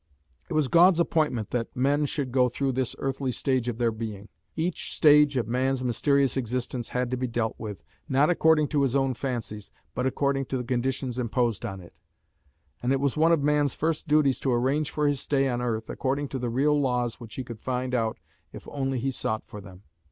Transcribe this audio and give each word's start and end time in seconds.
It 0.49 0.53
was 0.55 0.67
God's 0.67 0.99
appointment 0.99 1.51
that 1.51 1.75
men 1.75 2.07
should 2.07 2.31
go 2.31 2.49
through 2.49 2.71
this 2.71 2.95
earthly 2.97 3.31
stage 3.31 3.67
of 3.67 3.77
their 3.77 3.91
being. 3.91 4.29
Each 4.55 4.95
stage 4.95 5.37
of 5.37 5.47
man's 5.47 5.83
mysterious 5.83 6.35
existence 6.37 6.89
had 6.89 7.11
to 7.11 7.17
be 7.17 7.27
dealt 7.27 7.53
with, 7.59 7.83
not 8.09 8.27
according 8.27 8.69
to 8.69 8.81
his 8.81 8.95
own 8.95 9.13
fancies, 9.13 9.71
but 9.93 10.07
according 10.07 10.45
to 10.45 10.57
the 10.57 10.63
conditions 10.63 11.19
imposed 11.19 11.67
on 11.67 11.79
it; 11.81 11.99
and 12.81 12.91
it 12.91 12.99
was 12.99 13.15
one 13.15 13.31
of 13.31 13.43
man's 13.43 13.75
first 13.75 14.07
duties 14.07 14.39
to 14.39 14.51
arrange 14.51 14.89
for 14.89 15.07
his 15.07 15.19
stay 15.19 15.47
on 15.47 15.61
earth 15.61 15.87
according 15.87 16.29
to 16.29 16.39
the 16.39 16.49
real 16.49 16.81
laws 16.81 17.19
which 17.19 17.35
he 17.35 17.43
could 17.43 17.59
find 17.61 17.93
out 17.93 18.17
if 18.51 18.63
he 18.63 18.71
only 18.71 19.11
sought 19.11 19.45
for 19.45 19.61
them. 19.61 19.83